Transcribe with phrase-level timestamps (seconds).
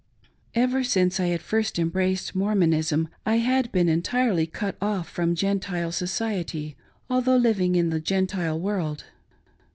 [0.55, 5.91] Ever since I had, first embraced Mormonism I had been entirely cut off from Gentile
[5.91, 6.75] society,
[7.07, 9.03] although living in the Gentile world.